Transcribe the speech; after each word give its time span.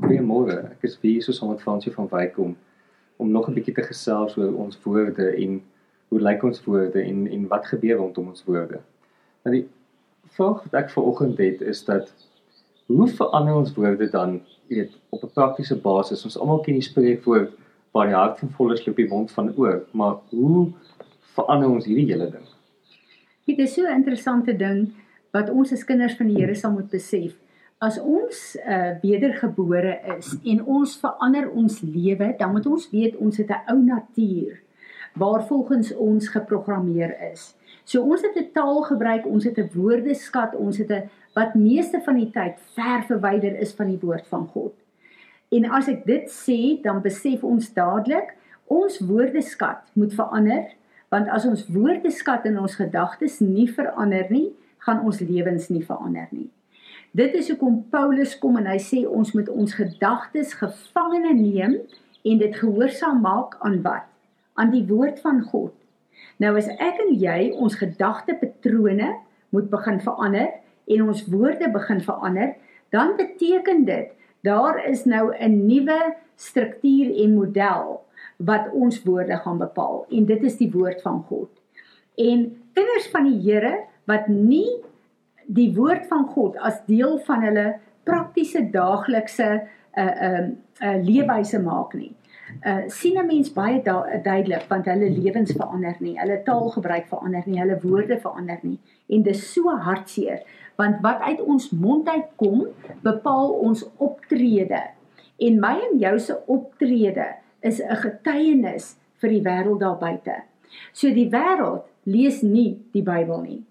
Goeiemôre. 0.00 0.70
Ek 0.72 0.86
is 0.88 0.94
hier 1.02 1.20
so 1.20 1.34
saam 1.36 1.50
met 1.52 1.60
Fransie 1.60 1.92
van 1.92 2.08
Wyk 2.08 2.38
om 2.40 2.56
om 3.20 3.30
nog 3.30 3.48
'n 3.48 3.54
bietjie 3.54 3.74
te 3.74 3.82
gesels 3.84 4.36
oor 4.38 4.54
ons 4.56 4.78
woorde 4.84 5.26
en 5.36 5.60
hoe 6.08 6.20
lyk 6.20 6.42
ons 6.42 6.64
woorde 6.64 7.02
en 7.02 7.26
en 7.26 7.46
wat 7.48 7.66
gebeur 7.66 7.96
rondom 7.96 8.28
ons 8.28 8.44
woorde. 8.44 8.80
Nou 9.44 9.52
die 9.56 9.66
vraag 10.36 10.62
wat 10.64 10.74
ek 10.82 10.90
vanoggend 10.90 11.38
het 11.38 11.60
is 11.60 11.84
dat 11.84 12.14
hoe 12.86 13.08
verander 13.08 13.54
ons 13.54 13.74
woorde 13.74 14.08
dan, 14.10 14.40
jy 14.68 14.76
weet, 14.76 14.96
op 15.10 15.24
'n 15.24 15.34
praktiese 15.34 15.76
basis? 15.76 16.24
Ons 16.24 16.38
almal 16.38 16.60
ken 16.60 16.80
die 16.80 16.88
spreekwoord 16.88 17.52
waar 17.92 18.06
die 18.06 18.16
hart 18.16 18.38
van 18.38 18.50
vol 18.50 18.72
is 18.72 18.86
loop 18.86 18.96
die 18.96 19.08
mond 19.08 19.30
van 19.32 19.52
oor, 19.56 19.84
maar 19.92 20.16
hoe 20.30 20.72
verander 21.36 21.68
ons 21.68 21.84
hierdie 21.84 22.06
hele 22.12 22.30
ding? 22.30 22.46
Dit 23.46 23.58
is 23.58 23.74
so 23.74 23.82
'n 23.82 24.00
interessante 24.00 24.56
ding 24.56 24.92
wat 25.32 25.50
ons 25.50 25.72
as 25.72 25.84
kinders 25.84 26.16
van 26.16 26.26
die 26.26 26.36
Here 26.36 26.54
sal 26.54 26.72
moet 26.72 26.90
besef 26.90 27.36
as 27.80 27.96
ons 28.00 28.40
uh, 28.60 28.90
wedergebore 29.00 29.94
is 30.18 30.34
en 30.44 30.58
ons 30.68 30.96
verander 31.00 31.46
ons 31.50 31.78
lewe, 31.80 32.34
dan 32.36 32.52
moet 32.52 32.66
ons 32.68 32.90
weet 32.92 33.16
ons 33.16 33.36
het 33.40 33.48
'n 33.48 33.72
ou 33.72 33.78
natuur 33.80 34.60
waar 35.16 35.46
volgens 35.46 35.94
ons 35.96 36.28
geprogrammeer 36.28 37.16
is. 37.32 37.56
So 37.84 38.02
ons 38.02 38.22
het 38.22 38.36
'n 38.36 38.52
taal 38.52 38.82
gebruik, 38.82 39.26
ons 39.26 39.44
het 39.44 39.58
'n 39.58 39.70
woordeskat, 39.74 40.54
ons 40.54 40.76
het 40.76 40.90
'n 40.90 41.08
wat 41.34 41.54
meeste 41.54 42.00
van 42.00 42.14
die 42.14 42.30
tyd 42.30 42.60
ver 42.76 43.02
verwyder 43.02 43.58
is 43.58 43.72
van 43.72 43.86
die 43.86 43.98
woord 44.00 44.26
van 44.26 44.46
God. 44.46 44.74
En 45.48 45.70
as 45.70 45.88
ek 45.88 46.04
dit 46.06 46.30
sê, 46.30 46.82
dan 46.82 47.02
besef 47.02 47.42
ons 47.44 47.72
dadelik 47.74 48.36
ons 48.66 48.98
woordeskat 48.98 49.82
moet 49.92 50.14
verander, 50.14 50.64
want 51.08 51.28
as 51.28 51.46
ons 51.46 51.66
woordeskat 51.66 52.44
in 52.44 52.58
ons 52.58 52.74
gedagtes 52.74 53.40
nie 53.40 53.72
verander 53.72 54.26
nie, 54.30 54.52
gaan 54.78 55.04
ons 55.04 55.20
lewens 55.20 55.68
nie 55.68 55.84
verander 55.84 56.28
nie. 56.30 56.50
Dit 57.10 57.34
is 57.34 57.48
hoekom 57.50 57.80
Paulus 57.90 58.36
kom 58.38 58.54
en 58.60 58.68
hy 58.70 58.76
sê 58.78 59.00
ons 59.02 59.32
moet 59.34 59.48
ons 59.50 59.72
gedagtes 59.74 60.52
gevangene 60.54 61.32
neem 61.34 61.72
en 62.22 62.36
dit 62.38 62.52
gehoorsaam 62.54 63.18
maak 63.24 63.56
aan 63.66 63.80
wat? 63.82 64.04
Aan 64.54 64.70
die 64.70 64.84
woord 64.86 65.18
van 65.24 65.40
God. 65.42 65.72
Nou 66.38 66.52
as 66.60 66.68
ek 66.70 67.00
en 67.02 67.10
jy 67.18 67.50
ons 67.50 67.74
gedagtepatrone 67.80 69.08
moet 69.50 69.66
begin 69.72 69.98
verander 70.04 70.52
en 70.86 71.02
ons 71.10 71.24
woorde 71.32 71.66
begin 71.74 71.98
verander, 72.04 72.52
dan 72.94 73.16
beteken 73.18 73.82
dit 73.88 74.14
daar 74.46 74.78
is 74.86 75.02
nou 75.04 75.34
'n 75.34 75.66
nuwe 75.66 76.14
struktuur 76.36 77.10
en 77.10 77.34
model 77.34 78.00
wat 78.38 78.70
ons 78.72 79.02
woorde 79.02 79.36
gaan 79.36 79.58
bepaal 79.58 80.06
en 80.10 80.24
dit 80.24 80.42
is 80.42 80.56
die 80.56 80.70
woord 80.70 81.02
van 81.02 81.24
God. 81.26 81.50
En 82.14 82.54
kinders 82.72 83.10
van 83.10 83.24
die 83.24 83.40
Here 83.42 83.82
wat 84.06 84.28
nie 84.28 84.78
die 85.50 85.70
woord 85.74 86.06
van 86.10 86.26
God 86.30 86.58
as 86.62 86.78
deel 86.86 87.18
van 87.26 87.44
hulle 87.46 87.66
praktiese 88.06 88.62
daaglikse 88.72 89.50
uh 89.98 90.06
uh, 90.06 90.46
uh 90.86 90.96
leefwyse 91.02 91.58
maak 91.62 91.94
nie. 91.98 92.12
Uh 92.66 92.86
sien 92.86 93.18
'n 93.18 93.26
mens 93.26 93.52
baie 93.52 93.82
duidelik 93.82 94.68
want 94.68 94.86
hulle 94.86 95.10
lewens 95.10 95.52
verander 95.52 95.96
nie, 95.98 96.18
hulle 96.18 96.42
taalgebruik 96.46 97.08
verander 97.08 97.42
nie, 97.46 97.60
hulle 97.60 97.78
woorde 97.82 98.18
verander 98.20 98.58
nie 98.62 98.78
en 99.08 99.22
dis 99.22 99.52
so 99.52 99.74
hartseer 99.86 100.42
want 100.76 101.02
wat 101.02 101.20
uit 101.20 101.40
ons 101.40 101.70
mond 101.70 102.08
uitkom 102.08 102.66
bepaal 103.02 103.50
ons 103.50 103.84
optrede. 103.96 104.80
En 105.38 105.60
my 105.60 105.74
en 105.90 105.98
jou 105.98 106.18
se 106.18 106.36
optrede 106.46 107.26
is 107.60 107.80
'n 107.80 107.96
getuienis 107.96 108.96
vir 109.20 109.30
die 109.30 109.42
wêreld 109.42 109.80
daar 109.80 109.98
buite. 109.98 110.42
So 110.92 111.10
die 111.10 111.30
wêreld 111.30 111.82
lees 112.04 112.42
nie 112.42 112.78
die 112.92 113.02
Bybel 113.02 113.42
nie 113.42 113.64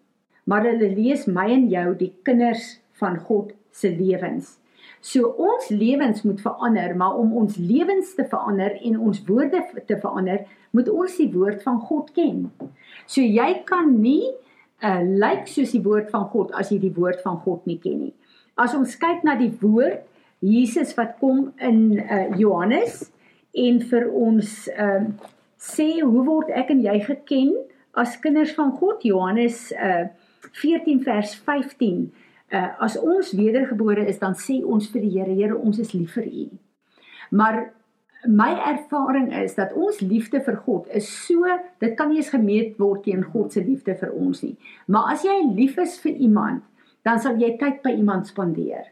maar 0.50 0.66
hulle 0.66 0.90
lees 0.96 1.28
my 1.30 1.46
en 1.54 1.68
jou 1.70 1.94
die 2.00 2.12
kinders 2.26 2.80
van 3.02 3.20
God 3.28 3.54
se 3.76 3.92
lewens. 3.94 4.58
So 5.00 5.30
ons 5.40 5.70
lewens 5.72 6.26
moet 6.28 6.42
verander, 6.44 6.96
maar 6.98 7.16
om 7.16 7.32
ons 7.40 7.56
lewens 7.56 8.16
te 8.18 8.26
verander 8.28 8.76
en 8.84 8.98
ons 9.00 9.22
woorde 9.28 9.62
te 9.88 9.96
verander, 9.96 10.44
moet 10.76 10.90
ons 10.92 11.16
die 11.22 11.30
woord 11.32 11.64
van 11.64 11.80
God 11.88 12.12
ken. 12.18 12.50
So 13.08 13.24
jy 13.24 13.62
kan 13.70 13.94
nie 14.02 14.34
uh, 14.84 15.00
lyk 15.04 15.46
like 15.46 15.54
soos 15.54 15.72
die 15.76 15.84
woord 15.86 16.12
van 16.12 16.28
God 16.34 16.52
as 16.58 16.74
jy 16.74 16.82
die 16.84 16.94
woord 16.96 17.24
van 17.24 17.40
God 17.46 17.66
nie 17.70 17.80
ken 17.82 18.04
nie. 18.08 18.14
As 18.60 18.76
ons 18.76 18.98
kyk 19.00 19.24
na 19.24 19.38
die 19.40 19.54
woord 19.62 20.04
Jesus 20.44 20.92
wat 20.98 21.18
kom 21.20 21.50
in 21.64 22.00
uh, 22.00 22.28
Johannes 22.40 23.06
en 23.56 23.80
vir 23.92 24.08
ons 24.12 24.54
uh, 24.76 25.04
sê 25.60 25.90
hoe 26.00 26.24
word 26.28 26.52
ek 26.56 26.72
en 26.76 26.84
jy 26.84 27.00
geken 27.08 27.56
as 28.00 28.20
kinders 28.24 28.54
van 28.56 28.72
God 28.80 29.04
Johannes 29.08 29.70
uh, 29.76 30.08
14 30.52 31.04
vers 31.04 31.36
15 31.46 32.12
uh, 32.52 32.70
as 32.82 32.98
ons 32.98 33.34
wedergebore 33.38 34.06
is 34.08 34.20
dan 34.22 34.36
sê 34.38 34.60
ons 34.64 34.88
vir 34.94 35.06
die 35.06 35.12
Here 35.18 35.36
Here 35.36 35.58
ons 35.58 35.80
is 35.80 35.94
lief 35.94 36.16
vir 36.18 36.28
u. 36.28 36.48
Maar 37.32 37.60
my 38.28 38.50
ervaring 38.68 39.30
is 39.44 39.56
dat 39.56 39.74
ons 39.80 40.02
liefde 40.04 40.42
vir 40.44 40.58
God 40.66 40.90
is 40.96 41.08
so 41.08 41.46
dit 41.80 41.94
kan 41.96 42.10
nie 42.12 42.20
eens 42.20 42.34
gemeet 42.34 42.80
word 42.82 43.06
teen 43.06 43.24
God 43.24 43.54
se 43.54 43.64
liefde 43.64 43.96
vir 43.96 44.12
ons 44.12 44.44
nie. 44.44 44.56
Maar 44.88 45.14
as 45.16 45.24
jy 45.28 45.38
lief 45.54 45.78
is 45.80 46.00
vir 46.04 46.18
iemand 46.18 46.66
dan 47.08 47.22
sal 47.22 47.40
jy 47.40 47.54
tyd 47.62 47.80
by 47.86 47.94
iemand 47.96 48.28
spandeer. 48.28 48.90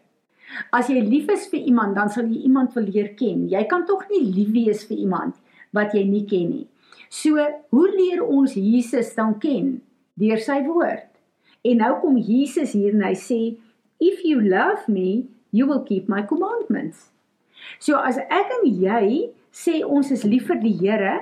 As 0.71 0.87
jy 0.87 1.01
lief 1.03 1.27
is 1.33 1.49
vir 1.51 1.65
iemand 1.67 1.97
dan 1.97 2.09
sal 2.13 2.29
jy 2.29 2.45
iemand 2.47 2.71
wil 2.77 2.87
leer 2.87 3.11
ken. 3.19 3.47
Jy 3.51 3.65
kan 3.67 3.83
tog 3.89 4.05
nie 4.11 4.23
lief 4.31 4.53
wees 4.55 4.85
vir 4.87 5.01
iemand 5.03 5.35
wat 5.75 5.93
jy 5.97 6.05
nie 6.07 6.23
ken 6.29 6.47
nie. 6.53 6.67
So 7.11 7.35
hoe 7.73 7.89
leer 7.91 8.23
ons 8.23 8.55
Jesus 8.55 9.11
dan 9.17 9.35
ken? 9.43 9.77
Deur 10.17 10.39
sy 10.41 10.61
woord 10.65 11.06
En 11.67 11.81
nou 11.83 11.93
kom 12.01 12.19
Jesus 12.21 12.75
hier 12.77 12.95
en 12.95 13.03
hy 13.03 13.15
sê 13.19 13.41
if 14.03 14.23
you 14.23 14.39
love 14.39 14.87
me, 14.87 15.27
you 15.51 15.67
will 15.67 15.83
keep 15.83 16.07
my 16.07 16.21
commandments. 16.21 17.09
So 17.79 17.99
as 17.99 18.19
ek 18.21 18.53
en 18.59 18.67
jy 18.69 19.33
sê 19.51 19.81
ons 19.83 20.11
is 20.13 20.23
lief 20.27 20.47
vir 20.51 20.61
die 20.61 20.75
Here 20.79 21.17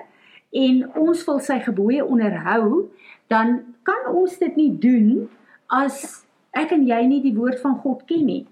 en 0.56 0.84
ons 1.00 1.24
wil 1.28 1.40
sy 1.44 1.60
gebooie 1.64 2.04
onderhou, 2.04 2.90
dan 3.32 3.62
kan 3.88 4.12
ons 4.12 4.38
dit 4.40 4.60
nie 4.60 4.72
doen 4.72 5.26
as 5.74 6.26
ek 6.56 6.76
en 6.76 6.86
jy 6.88 7.02
nie 7.10 7.22
die 7.24 7.36
woord 7.36 7.60
van 7.64 7.80
God 7.84 8.06
ken 8.10 8.28
nie. 8.28 8.44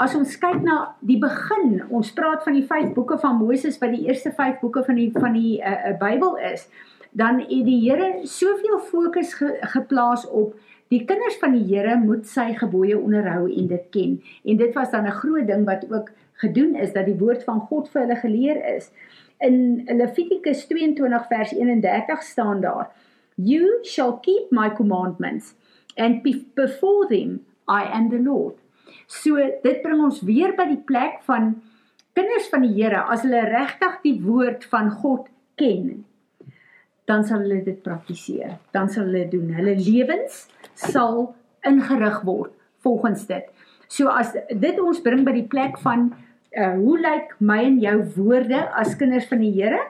As 0.00 0.14
ons 0.16 0.36
kyk 0.40 0.62
na 0.64 0.76
die 1.04 1.18
begin, 1.20 1.82
ons 1.92 2.12
praat 2.16 2.44
van 2.46 2.56
die 2.56 2.64
5 2.64 2.92
boeke 2.96 3.18
van 3.20 3.36
Moses 3.40 3.76
wat 3.82 3.92
die 3.92 4.06
eerste 4.08 4.32
5 4.32 4.60
boeke 4.62 4.84
van 4.86 4.98
die 5.00 5.10
van 5.14 5.36
die 5.36 5.56
uh, 5.60 5.74
uh, 5.90 5.96
Bybel 6.00 6.38
is, 6.52 6.66
dan 7.16 7.42
het 7.44 7.66
die 7.68 7.80
Here 7.84 8.26
soveel 8.28 8.80
fokus 8.90 9.34
ge, 9.36 9.56
geplaas 9.74 10.26
op 10.28 10.56
Die 10.88 11.02
kinders 11.04 11.34
van 11.42 11.56
die 11.56 11.64
Here 11.66 11.96
moet 11.98 12.28
sy 12.30 12.52
gebooie 12.54 12.98
onderhou 12.98 13.48
en 13.50 13.66
dit 13.72 13.86
ken. 13.90 14.12
En 14.46 14.56
dit 14.60 14.74
was 14.74 14.90
dan 14.90 15.06
'n 15.06 15.18
groot 15.18 15.46
ding 15.46 15.64
wat 15.66 15.86
ook 15.90 16.12
gedoen 16.32 16.74
is 16.74 16.92
dat 16.92 17.06
die 17.06 17.18
woord 17.18 17.44
van 17.44 17.60
God 17.60 17.88
vir 17.88 18.00
hulle 18.02 18.16
geleer 18.16 18.74
is. 18.76 18.90
In 19.38 19.84
Levitikus 19.84 20.66
22 20.66 21.26
vers 21.26 21.52
31 21.52 22.22
staan 22.22 22.60
daar: 22.60 22.90
You 23.34 23.78
shall 23.82 24.18
keep 24.20 24.50
my 24.50 24.70
commandments 24.70 25.54
and 25.96 26.22
before 26.54 27.06
them 27.08 27.44
I 27.68 27.82
am 27.92 28.08
the 28.08 28.22
Lord. 28.22 28.54
So 29.06 29.36
dit 29.62 29.82
bring 29.82 30.04
ons 30.04 30.20
weer 30.20 30.54
by 30.54 30.64
die 30.64 30.82
plek 30.84 31.22
van 31.22 31.62
kinders 32.12 32.48
van 32.48 32.62
die 32.62 32.82
Here 32.82 33.02
as 33.02 33.22
hulle 33.22 33.40
regtig 33.40 34.00
die 34.02 34.22
woord 34.22 34.64
van 34.64 34.90
God 34.90 35.28
ken 35.56 36.05
dan 37.06 37.24
sal 37.24 37.44
hulle 37.44 37.62
dit 37.64 37.82
praktiseer. 37.82 38.58
Dan 38.74 38.90
sal 38.90 39.06
hulle 39.08 39.28
doen. 39.30 39.52
Hulle 39.54 39.76
lewens 39.78 40.46
sal 40.74 41.34
ingerig 41.66 42.22
word 42.26 42.52
volgens 42.84 43.26
dit. 43.26 43.46
So 43.88 44.10
as 44.10 44.32
dit 44.34 44.80
ons 44.82 45.02
bring 45.02 45.22
by 45.26 45.34
die 45.36 45.46
plek 45.50 45.78
van 45.84 46.10
uh 46.56 46.72
hoe 46.78 46.96
lyk 47.02 47.34
my 47.44 47.60
en 47.66 47.78
jou 47.82 47.96
woorde 48.16 48.62
as 48.80 48.96
kinders 48.98 49.28
van 49.30 49.42
die 49.44 49.52
Here? 49.54 49.82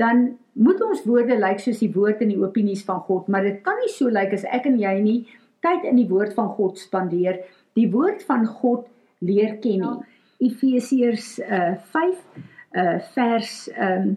Dan 0.00 0.36
moet 0.52 0.80
ons 0.84 1.04
woorde 1.04 1.36
lyk 1.38 1.60
soos 1.60 1.80
die 1.82 1.92
woord 1.92 2.22
in 2.24 2.32
die 2.32 2.40
opinies 2.40 2.84
van 2.84 3.00
God, 3.04 3.28
maar 3.28 3.44
dit 3.44 3.60
kan 3.64 3.76
nie 3.80 3.92
so 3.92 4.08
lyk 4.12 4.32
as 4.36 4.46
ek 4.48 4.68
en 4.70 4.78
jy 4.80 4.94
nie 5.04 5.18
tyd 5.64 5.84
in 5.88 5.98
die 6.00 6.08
woord 6.08 6.34
van 6.36 6.48
God 6.56 6.80
spandeer, 6.80 7.42
die 7.76 7.88
woord 7.92 8.22
van 8.28 8.46
God 8.46 8.86
leer 9.24 9.56
ken 9.62 9.84
nie. 9.84 9.96
Efesiërs 10.48 11.36
uh 11.44 11.74
5 11.92 12.22
uh 12.76 12.96
vers 13.14 13.52
um 13.76 14.16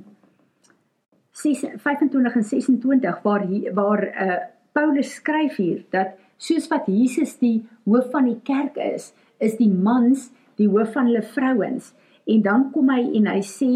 25 1.42 2.36
en 2.36 2.44
26 2.44 3.22
waar 3.24 3.46
waar 3.74 4.04
uh 4.08 4.40
Paulus 4.72 5.14
skryf 5.14 5.56
hier 5.56 5.84
dat 5.90 6.14
soos 6.38 6.68
wat 6.72 6.86
Jesus 6.88 7.38
die 7.42 7.66
hoof 7.84 8.12
van 8.14 8.28
die 8.30 8.40
kerk 8.48 8.78
is, 8.78 9.10
is 9.42 9.58
die 9.58 9.72
mans 9.72 10.30
die 10.60 10.68
hoof 10.70 10.94
van 10.94 11.10
hulle 11.10 11.24
vrouens. 11.26 11.94
En 12.30 12.44
dan 12.46 12.70
kom 12.72 12.92
hy 12.94 13.02
en 13.18 13.28
hy 13.32 13.42
sê 13.44 13.72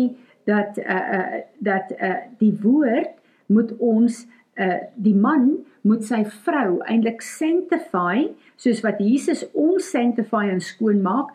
dat 0.48 0.78
uh 0.78 1.00
uh 1.18 1.42
dat 1.60 1.92
uh 1.98 2.16
die 2.40 2.54
woord 2.62 3.16
moet 3.52 3.74
ons 3.80 4.24
uh 4.60 4.80
die 4.96 5.16
man 5.16 5.50
moet 5.82 6.06
sy 6.08 6.22
vrou 6.46 6.82
eintlik 6.88 7.24
sanctify 7.26 8.28
soos 8.56 8.84
wat 8.86 9.02
Jesus 9.04 9.44
ons 9.52 9.90
sanctify 9.92 10.46
en 10.52 10.62
skoon 10.64 11.02
maak 11.04 11.34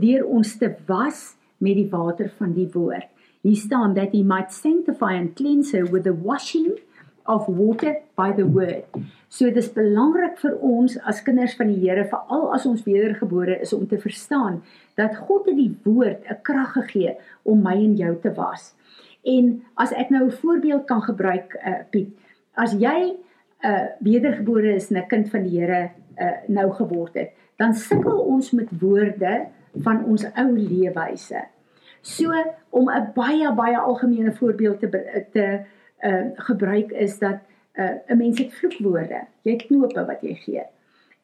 deur 0.00 0.24
ons 0.26 0.56
te 0.58 0.72
was 0.88 1.34
met 1.58 1.76
die 1.78 1.90
water 1.90 2.30
van 2.38 2.56
die 2.56 2.68
woord. 2.72 3.06
Hier 3.46 3.56
staan 3.56 3.94
that 3.94 4.10
he 4.10 4.24
might 4.24 4.50
sanctify 4.52 5.14
and 5.14 5.36
cleanse 5.36 5.70
her 5.70 5.86
with 5.86 6.02
the 6.02 6.12
washing 6.12 6.80
of 7.26 7.46
water 7.46 8.02
by 8.16 8.32
the 8.32 8.46
word. 8.46 8.82
So 9.28 9.50
dis 9.54 9.68
belangrik 9.70 10.40
vir 10.40 10.56
ons 10.66 10.96
as 11.06 11.22
kinders 11.22 11.54
van 11.58 11.70
die 11.70 11.78
Here, 11.78 12.08
veral 12.10 12.48
as 12.56 12.66
ons 12.66 12.82
wedergebore 12.86 13.60
is 13.62 13.74
om 13.76 13.86
te 13.86 14.00
verstaan 14.02 14.64
dat 14.98 15.14
God 15.28 15.46
het 15.46 15.58
die 15.58 15.74
woord 15.84 16.26
'n 16.26 16.42
krag 16.42 16.72
gegee 16.74 17.14
om 17.44 17.62
my 17.62 17.74
en 17.74 17.94
jou 17.94 18.16
te 18.22 18.34
was. 18.34 18.74
En 19.22 19.62
as 19.76 19.92
ek 19.92 20.10
nou 20.10 20.26
'n 20.26 20.38
voorbeeld 20.42 20.86
kan 20.86 21.02
gebruik, 21.02 21.54
uh, 21.54 21.86
Piet, 21.90 22.10
as 22.54 22.72
jy 22.72 23.14
'n 23.14 23.16
uh, 23.62 23.86
wedergebore 24.00 24.74
is 24.74 24.90
en 24.90 24.98
'n 24.98 25.06
kind 25.06 25.30
van 25.30 25.42
die 25.42 25.60
Here 25.60 25.90
uh, 26.18 26.30
nou 26.48 26.72
geword 26.72 27.14
het, 27.14 27.30
dan 27.56 27.74
sukkel 27.74 28.18
ons 28.18 28.50
met 28.50 28.80
woorde 28.80 29.46
van 29.76 30.04
ons 30.04 30.24
ou 30.34 30.50
leefwyse. 30.58 31.55
So 32.00 32.32
om 32.70 32.90
'n 32.90 33.12
baie 33.14 33.52
baie 33.54 33.78
algemene 33.78 34.32
voorbeeld 34.32 34.80
te 34.80 35.24
te 35.32 35.60
uh 36.02 36.24
gebruik 36.34 36.90
is 36.90 37.18
dat 37.18 37.38
uh 37.74 37.90
'n 38.06 38.16
mens 38.16 38.38
het 38.38 38.54
vloekwoorde. 38.54 39.26
Jy 39.42 39.52
het 39.52 39.66
knope 39.66 40.04
wat 40.04 40.20
jy 40.20 40.34
gee. 40.34 40.62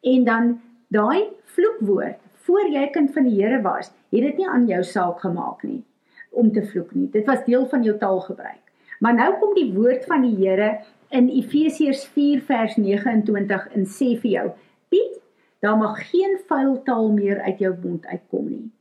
En 0.01 0.23
dan 0.23 0.61
daai 0.87 1.23
vloekwoord 1.43 2.17
voor 2.43 2.69
jy 2.69 2.89
kind 2.89 3.13
van 3.13 3.23
die 3.23 3.43
Here 3.43 3.61
was, 3.61 3.91
het 4.09 4.21
dit 4.21 4.37
nie 4.37 4.47
aan 4.47 4.67
jou 4.67 4.83
saak 4.83 5.19
gemaak 5.19 5.63
nie 5.63 5.83
om 6.29 6.51
te 6.51 6.63
vloek 6.65 6.93
nie. 6.93 7.09
Dit 7.09 7.25
was 7.25 7.45
deel 7.45 7.65
van 7.69 7.83
jou 7.83 7.97
taalgebruik. 7.97 8.61
Maar 8.99 9.13
nou 9.13 9.33
kom 9.39 9.53
die 9.53 9.73
woord 9.73 10.05
van 10.05 10.21
die 10.21 10.35
Here 10.35 10.79
in 11.09 11.29
Efesiërs 11.29 12.05
4 12.15 12.41
vers 12.41 12.75
29 12.75 13.67
en 13.75 13.85
sê 13.85 14.13
vir 14.19 14.31
jou: 14.31 14.51
"Piet, 14.89 15.19
daar 15.59 15.77
mag 15.77 16.09
geen 16.09 16.39
vuil 16.47 16.81
taal 16.83 17.11
meer 17.11 17.41
uit 17.41 17.59
jou 17.59 17.75
mond 17.83 18.05
uitkom 18.05 18.49
nie." 18.49 18.71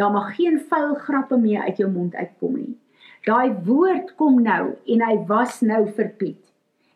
Daar 0.00 0.12
mag 0.12 0.30
geen 0.36 0.56
vuil 0.70 0.94
grappe 0.94 1.36
meer 1.36 1.66
uit 1.68 1.76
jou 1.76 1.90
mond 1.92 2.14
uitkom 2.16 2.54
nie. 2.56 2.76
Daai 3.28 3.52
woord 3.66 4.14
kom 4.16 4.38
nou 4.42 4.62
en 4.88 5.02
hy 5.04 5.16
was 5.28 5.58
nou 5.60 5.82
vir 5.96 6.08
Piet. 6.16 6.40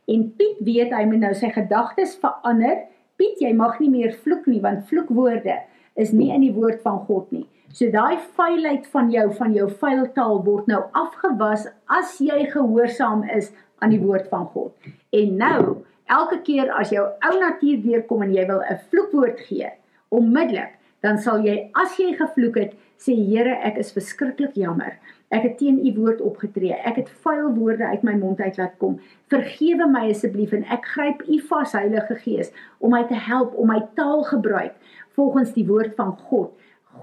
En 0.08 0.22
Piet 0.38 0.62
weet 0.64 0.92
hy 0.96 1.02
moet 1.10 1.20
nou 1.26 1.32
sy 1.36 1.50
gedagtes 1.52 2.14
verander. 2.22 2.86
Piet, 3.20 3.42
jy 3.44 3.52
mag 3.56 3.76
nie 3.82 3.90
meer 3.92 4.14
vloek 4.24 4.46
nie 4.48 4.62
want 4.64 4.86
vloekwoorde 4.88 5.58
is 6.00 6.14
nie 6.16 6.30
in 6.32 6.46
die 6.46 6.54
woord 6.56 6.80
van 6.86 7.02
God 7.08 7.28
nie. 7.34 7.44
So 7.74 7.90
daai 7.92 8.16
vuilheid 8.38 8.86
van 8.94 9.10
jou 9.12 9.26
van 9.36 9.52
jou 9.52 9.66
vuil 9.82 10.06
taal 10.16 10.40
word 10.46 10.70
nou 10.70 10.80
afgewas 10.96 11.66
as 11.92 12.16
jy 12.24 12.46
gehoorsaam 12.54 13.26
is 13.36 13.50
aan 13.84 13.92
die 13.92 14.00
woord 14.00 14.30
van 14.32 14.46
God. 14.54 14.72
En 15.12 15.36
nou, 15.40 15.60
elke 16.08 16.40
keer 16.46 16.72
as 16.72 16.92
jou 16.94 17.04
ou 17.04 17.34
natuur 17.40 17.84
deurkom 17.84 18.24
en 18.24 18.32
jy 18.32 18.46
wil 18.48 18.62
'n 18.64 18.80
vloekwoord 18.88 19.40
gee, 19.48 19.68
onmiddellik, 20.08 20.72
dan 21.04 21.20
sal 21.20 21.44
jy 21.44 21.58
as 21.76 21.98
jy 22.00 22.14
gevloek 22.16 22.56
het, 22.56 22.72
sê 23.04 23.12
Here, 23.18 23.58
ek 23.68 23.76
is 23.82 23.92
verskriklik 23.92 24.56
jammer. 24.56 24.96
Ek 25.34 25.44
het 25.44 25.56
teen 25.58 25.80
u 25.82 25.90
woord 25.98 26.22
opgetree. 26.24 26.76
Ek 26.86 27.00
het 27.00 27.10
vuil 27.24 27.50
woorde 27.56 27.86
uit 27.90 28.04
my 28.06 28.14
mond 28.20 28.40
uit 28.40 28.56
laat 28.60 28.76
kom. 28.80 28.96
Vergewe 29.32 29.88
my 29.90 30.06
asseblief 30.12 30.54
en 30.56 30.64
ek 30.72 30.86
gryp 30.94 31.24
u 31.26 31.40
vas, 31.50 31.74
Heilige 31.76 32.16
Gees, 32.22 32.52
om 32.78 32.94
my 32.94 33.02
te 33.10 33.18
help 33.18 33.56
om 33.58 33.72
my 33.72 33.80
taal 33.98 34.24
gebruik 34.30 34.76
volgens 35.18 35.52
die 35.56 35.66
woord 35.68 35.96
van 35.98 36.14
God. 36.30 36.52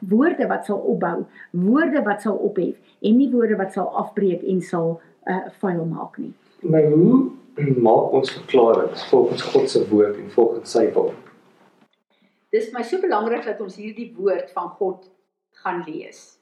Woorde 0.08 0.48
wat 0.48 0.66
sal 0.66 0.80
opbou, 0.94 1.26
woorde 1.52 2.02
wat 2.08 2.24
sal 2.24 2.40
ophef 2.40 2.78
en 3.04 3.18
nie 3.20 3.30
woorde 3.34 3.58
wat 3.60 3.76
sal 3.76 3.92
afbreek 4.02 4.46
en 4.48 4.62
sal 4.66 4.96
uh 5.30 5.44
vuil 5.62 5.84
maak 5.86 6.18
nie. 6.18 6.32
Maar 6.66 6.88
hoe 6.90 7.20
maak 7.88 8.16
ons 8.18 8.32
verklaringe 8.40 9.10
volgens 9.12 9.44
God 9.52 9.70
se 9.70 9.84
woord 9.92 10.18
en 10.18 10.32
volgens 10.34 10.72
sy 10.72 10.88
wil? 10.96 11.12
Dis 12.52 12.72
my 12.76 12.84
so 12.84 13.00
belangrik 13.02 13.46
dat 13.48 13.62
ons 13.64 13.80
hierdie 13.80 14.12
woord 14.18 14.52
van 14.56 14.70
God 14.80 15.08
gaan 15.64 15.84
lees. 15.88 16.38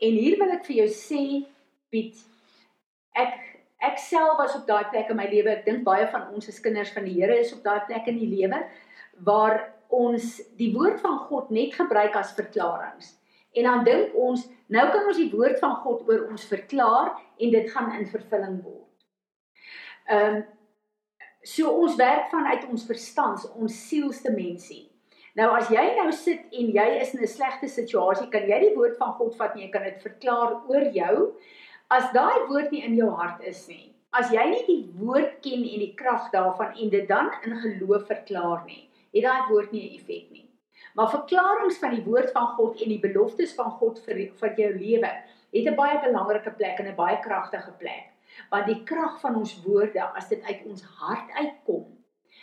En 0.00 0.16
hier 0.16 0.38
wil 0.40 0.52
ek 0.54 0.66
vir 0.68 0.82
jou 0.84 0.90
sê 0.94 1.22
Piet, 1.90 2.20
ek 3.18 3.38
ek 3.80 3.96
self 3.98 4.36
was 4.38 4.54
op 4.58 4.66
daai 4.68 4.90
plek 4.92 5.10
in 5.10 5.18
my 5.18 5.26
lewe. 5.26 5.50
Ek 5.54 5.64
dink 5.66 5.82
baie 5.86 6.04
van 6.12 6.28
ons 6.34 6.48
as 6.52 6.60
kinders 6.62 6.92
van 6.94 7.06
die 7.08 7.16
Here 7.16 7.38
is 7.40 7.52
op 7.56 7.64
daai 7.64 7.80
plek 7.88 8.10
in 8.12 8.20
die 8.20 8.28
lewe 8.28 8.60
waar 9.26 9.56
ons 9.90 10.36
die 10.60 10.70
woord 10.74 11.00
van 11.02 11.16
God 11.26 11.50
net 11.50 11.74
gebruik 11.74 12.14
as 12.16 12.34
verklaringe. 12.36 13.08
En 13.58 13.66
dan 13.66 13.84
dink 13.84 14.14
ons, 14.14 14.44
nou 14.70 14.84
kan 14.92 15.08
ons 15.10 15.18
die 15.18 15.30
woord 15.32 15.58
van 15.58 15.74
God 15.82 16.06
oor 16.06 16.28
ons 16.30 16.46
verklaar 16.46 17.16
en 17.18 17.54
dit 17.56 17.70
gaan 17.72 17.90
in 17.98 18.06
vervulling 18.12 18.60
word. 18.62 18.86
Ehm 20.10 20.40
um, 20.40 20.40
so 21.42 21.70
ons 21.82 21.96
werk 21.96 22.30
vanuit 22.30 22.66
ons 22.68 22.86
verstand, 22.86 23.44
ons 23.56 23.76
sielste 23.88 24.32
mensie. 24.32 24.90
Nou 25.38 25.52
as 25.54 25.70
jy 25.70 25.84
nou 25.96 26.10
sit 26.12 26.50
en 26.52 26.72
jy 26.74 26.86
is 27.00 27.14
in 27.14 27.22
'n 27.22 27.26
slegte 27.26 27.68
situasie, 27.68 28.28
kan 28.30 28.48
jy 28.48 28.58
die 28.60 28.74
woord 28.74 28.98
van 28.98 29.12
God 29.14 29.36
vat 29.36 29.54
en 29.54 29.62
jy 29.62 29.70
kan 29.70 29.82
dit 29.82 30.02
verklaar 30.02 30.60
oor 30.68 30.90
jou. 30.92 31.34
As 31.90 32.12
daai 32.12 32.46
woord 32.48 32.72
nie 32.72 32.84
in 32.84 32.96
jou 32.96 33.10
hart 33.10 33.40
is 33.42 33.68
nie, 33.68 33.94
as 34.12 34.30
jy 34.30 34.44
nie 34.50 34.66
die 34.66 34.84
woord 34.98 35.40
ken 35.42 35.62
en 35.62 35.80
die 35.80 35.94
krag 35.94 36.30
daarvan 36.32 36.76
en 36.76 36.90
dit 36.90 37.08
dan 37.08 37.30
in 37.44 37.56
geloof 37.56 38.06
verklaar 38.06 38.64
nie, 38.66 38.88
het 39.14 39.22
daai 39.22 39.48
woord 39.48 39.72
nie 39.72 39.86
'n 39.86 39.94
effek 39.98 40.30
nie. 40.30 40.46
Maar 40.94 41.10
verklaringe 41.10 41.74
van 41.80 41.94
die 41.94 42.04
woord 42.04 42.32
van 42.32 42.46
God 42.56 42.82
en 42.82 42.88
die 42.88 43.00
beloftes 43.00 43.54
van 43.54 43.70
God 43.70 43.98
vir 44.04 44.30
vir 44.40 44.54
jou 44.56 44.72
lewe 44.74 45.10
het 45.52 45.66
'n 45.66 45.76
baie 45.76 45.98
belangrike 46.02 46.50
plek 46.50 46.80
en 46.80 46.86
'n 46.86 46.96
baie 46.96 47.18
kragtige 47.20 47.72
plek. 47.78 48.10
Want 48.50 48.66
die 48.66 48.82
krag 48.84 49.20
van 49.20 49.36
ons 49.36 49.62
woorde 49.62 50.02
as 50.14 50.28
dit 50.28 50.42
uit 50.42 50.64
ons 50.66 50.82
hart 50.82 51.30
uitkom, 51.36 51.86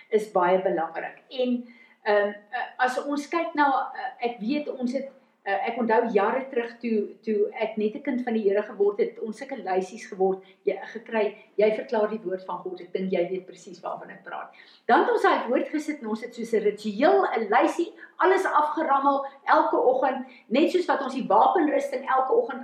is 0.10 0.32
baie 0.32 0.62
belangrik. 0.62 1.24
En 1.30 1.64
Ehm 2.08 2.28
uh, 2.56 2.66
as 2.86 2.98
ons 3.04 3.24
kyk 3.28 3.56
na 3.60 3.68
uh, 3.68 4.12
ek 4.24 4.38
weet 4.40 4.70
ons 4.72 4.94
het 4.96 5.08
uh, 5.10 5.58
ek 5.68 5.80
onthou 5.82 5.98
jare 6.16 6.46
terug 6.52 6.78
toe 6.80 7.00
toe 7.26 7.36
ek 7.66 7.76
net 7.82 7.98
'n 8.00 8.04
kind 8.06 8.22
van 8.24 8.38
die 8.38 8.44
Here 8.46 8.64
geword 8.64 9.02
het, 9.04 9.20
ons 9.20 9.38
sulke 9.42 9.58
lysies 9.60 10.06
geword, 10.12 10.46
jy 10.64 10.78
gekry, 10.94 11.26
jy 11.60 11.70
verklaar 11.76 12.08
die 12.14 12.22
woord 12.24 12.46
van 12.48 12.62
God. 12.64 12.80
Ek 12.86 12.94
dink 12.94 13.12
jy 13.12 13.26
weet 13.32 13.46
presies 13.50 13.84
waarvan 13.84 14.16
ek 14.16 14.24
praat. 14.24 14.56
Dan 14.88 15.04
het 15.04 15.12
ons 15.18 15.28
daai 15.28 15.50
woord 15.50 15.68
gesit 15.74 16.00
en 16.00 16.14
ons 16.16 16.24
het 16.24 16.34
soos 16.36 16.54
'n 16.54 16.64
ritueel 16.70 17.20
'n 17.28 17.50
lysie 17.52 17.92
alles 18.24 18.46
afgerammel 18.46 19.26
elke 19.58 19.78
oggend, 19.92 20.32
net 20.48 20.72
soos 20.72 20.88
wat 20.88 21.04
ons 21.04 21.14
die 21.20 21.28
wapenrusting 21.28 22.08
elke 22.08 22.34
oggend 22.34 22.64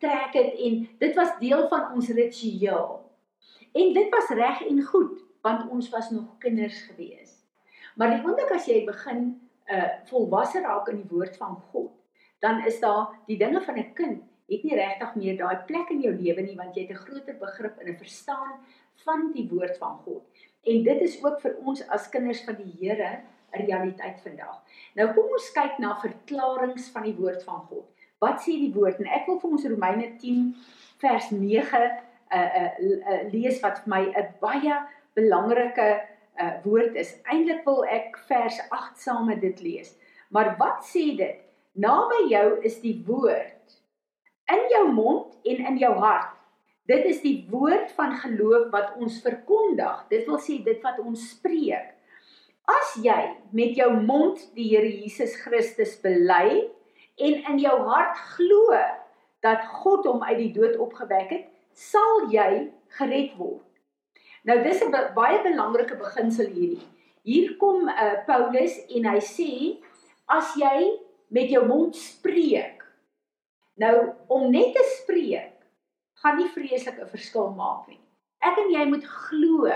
aangetrek 0.00 0.32
het 0.32 0.58
en 0.58 0.88
dit 0.98 1.14
was 1.14 1.38
deel 1.38 1.68
van 1.68 1.92
ons 1.94 2.08
ritueel. 2.08 3.10
En 3.72 3.92
dit 3.92 4.08
was 4.10 4.28
reg 4.28 4.66
en 4.66 4.82
goed 4.82 5.22
want 5.42 5.70
ons 5.70 5.88
was 5.90 6.10
nog 6.10 6.38
kinders 6.38 6.82
gewees. 6.82 7.44
Maar 7.96 8.10
die 8.10 8.24
oomblik 8.24 8.50
as 8.50 8.66
jy 8.66 8.84
begin 8.86 9.40
uh 9.68 9.90
volwasse 10.08 10.60
raak 10.60 10.88
in 10.88 11.02
die 11.02 11.10
woord 11.10 11.36
van 11.36 11.56
God, 11.70 11.90
dan 12.40 12.64
is 12.64 12.80
daar 12.80 13.12
die 13.26 13.36
dinge 13.36 13.60
van 13.60 13.78
'n 13.78 13.92
kind 13.94 14.22
het 14.48 14.62
nie 14.62 14.74
regtig 14.74 15.14
meer 15.14 15.36
daai 15.36 15.56
plek 15.66 15.90
in 15.90 16.00
jou 16.00 16.14
lewe 16.14 16.42
nie 16.42 16.56
want 16.56 16.74
jy 16.74 16.86
het 16.86 16.90
'n 16.90 17.04
groter 17.04 17.36
begrip 17.38 17.78
en 17.78 17.88
'n 17.88 17.96
verstaan 17.96 18.52
van 19.04 19.32
die 19.32 19.48
woord 19.48 19.78
van 19.78 19.98
God. 20.04 20.22
En 20.64 20.82
dit 20.82 21.00
is 21.00 21.24
ook 21.24 21.40
vir 21.40 21.56
ons 21.64 21.88
as 21.88 22.08
kinders 22.08 22.44
van 22.44 22.56
die 22.56 22.72
Here 22.80 23.22
'n 23.52 23.66
realiteit 23.66 24.20
vandag. 24.20 24.62
Nou 24.94 25.12
kom 25.14 25.30
ons 25.32 25.52
kyk 25.52 25.78
na 25.78 26.00
verklaringe 26.00 26.82
van 26.92 27.02
die 27.02 27.16
woord 27.16 27.44
van 27.44 27.60
God. 27.68 27.93
Wat 28.24 28.40
sê 28.44 28.56
die 28.60 28.72
woord? 28.74 29.00
En 29.02 29.12
ek 29.18 29.28
wil 29.28 29.38
vir 29.42 29.54
ons 29.56 29.68
Romeine 29.74 30.08
10 30.22 30.50
vers 31.04 31.30
9 31.30 31.84
uh 31.84 32.40
uh, 32.40 32.68
uh 33.12 33.22
lees 33.30 33.60
wat 33.62 33.84
vir 33.84 33.92
my 33.94 34.02
'n 34.08 34.28
baie 34.40 34.76
belangrike 35.14 35.88
uh, 36.40 36.54
woord 36.64 36.96
is. 36.98 37.14
Eintlik 37.30 37.64
wil 37.68 37.84
ek 37.86 38.18
vers 38.28 38.58
8 38.70 39.02
saam 39.06 39.26
met 39.30 39.40
dit 39.44 39.60
lees. 39.62 39.94
Maar 40.34 40.54
wat 40.58 40.86
sê 40.88 41.12
dit? 41.18 41.42
Naby 41.74 42.28
jou 42.30 42.48
is 42.62 42.78
die 42.82 43.02
woord 43.06 43.78
in 44.52 44.64
jou 44.70 44.86
mond 44.92 45.34
en 45.44 45.66
in 45.72 45.78
jou 45.80 45.92
hart. 45.98 46.32
Dit 46.84 47.06
is 47.08 47.22
die 47.24 47.46
woord 47.48 47.92
van 47.96 48.12
geloof 48.20 48.68
wat 48.74 48.96
ons 49.00 49.22
verkondig. 49.24 50.04
Dit 50.10 50.26
wil 50.28 50.38
sê 50.38 50.58
dit 50.64 50.82
wat 50.84 51.00
ons 51.00 51.30
spreek. 51.32 51.94
As 52.68 52.94
jy 53.04 53.20
met 53.56 53.76
jou 53.76 53.90
mond 54.04 54.40
die 54.56 54.68
Here 54.72 54.88
Jesus 54.88 55.34
Christus 55.40 55.96
bely 56.00 56.68
en 57.16 57.34
in 57.52 57.58
jou 57.58 57.76
hart 57.88 58.18
glo 58.34 58.78
dat 59.44 59.66
God 59.82 60.06
hom 60.08 60.22
uit 60.22 60.38
die 60.38 60.52
dood 60.52 60.76
opgewek 60.80 61.30
het, 61.30 61.46
sal 61.72 62.28
jy 62.32 62.70
gered 62.98 63.34
word. 63.36 63.62
Nou 64.44 64.62
dis 64.62 64.82
'n 64.82 64.92
baie 65.14 65.42
belangrike 65.42 65.96
beginsel 65.96 66.46
hierdie. 66.46 66.86
Hier 67.22 67.56
kom 67.56 67.88
uh, 67.88 68.24
Paulus 68.26 68.76
en 68.88 69.06
hy 69.08 69.20
sê 69.20 69.80
as 70.28 70.54
jy 70.56 71.00
met 71.28 71.48
jou 71.50 71.66
mond 71.66 71.96
spreek. 71.96 72.84
Nou 73.80 74.12
om 74.28 74.50
net 74.50 74.74
te 74.74 74.84
spreek 75.00 75.54
gaan 76.22 76.36
nie 76.36 76.48
vreeslik 76.48 77.00
'n 77.00 77.08
verskil 77.08 77.50
maak 77.50 77.88
nie. 77.88 78.00
Ek 78.40 78.58
en 78.58 78.70
jy 78.70 78.84
moet 78.84 79.04
glo 79.04 79.72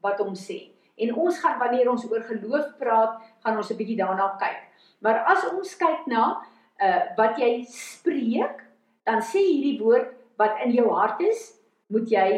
wat 0.00 0.20
ons 0.20 0.40
sê. 0.50 0.72
En 0.96 1.14
ons 1.14 1.38
gaan 1.38 1.58
wanneer 1.58 1.90
ons 1.90 2.10
oor 2.10 2.22
geloof 2.22 2.76
praat, 2.78 3.20
gaan 3.44 3.56
ons 3.56 3.70
'n 3.70 3.76
bietjie 3.76 3.96
daarna 3.96 4.36
kyk. 4.38 4.60
Maar 5.00 5.24
as 5.24 5.44
ons 5.52 5.76
kyk 5.76 6.06
na 6.06 6.42
uh 6.82 7.00
wat 7.16 7.38
jy 7.38 7.64
spreek, 7.72 8.62
dan 9.04 9.22
sê 9.24 9.42
hierdie 9.42 9.78
woord 9.82 10.12
wat 10.38 10.60
in 10.64 10.74
jou 10.76 10.86
hart 10.94 11.20
is, 11.26 11.52
moet 11.90 12.10
jy 12.10 12.28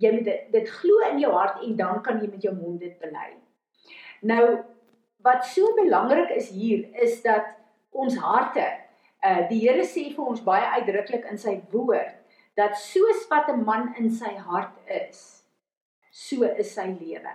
jy 0.00 0.12
moet 0.12 0.26
dit, 0.28 0.48
dit 0.52 0.70
glo 0.80 1.04
in 1.10 1.20
jou 1.20 1.32
hart 1.32 1.62
en 1.64 1.76
dan 1.76 2.02
kan 2.04 2.20
jy 2.20 2.28
met 2.30 2.42
jou 2.44 2.54
mond 2.56 2.80
dit 2.80 2.96
bely. 3.00 3.30
Nou 4.22 4.42
wat 5.24 5.46
so 5.48 5.72
belangrik 5.76 6.30
is 6.36 6.50
hier 6.52 6.84
is 7.02 7.22
dat 7.24 7.56
ons 7.90 8.18
harte 8.20 8.66
uh 9.24 9.42
die 9.50 9.62
Here 9.64 9.84
sê 9.84 10.10
vir 10.14 10.28
ons 10.32 10.44
baie 10.44 10.66
uitdruklik 10.76 11.24
in 11.30 11.40
sy 11.40 11.58
woord 11.72 12.14
dat 12.56 12.76
soos 12.80 13.26
wat 13.30 13.48
'n 13.52 13.64
man 13.64 13.94
in 13.98 14.10
sy 14.10 14.32
hart 14.36 14.76
is, 14.88 15.44
so 16.10 16.44
is 16.44 16.72
sy 16.74 16.86
lewe. 17.00 17.34